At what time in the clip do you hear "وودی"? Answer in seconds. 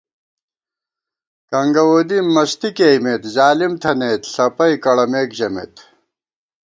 1.87-2.19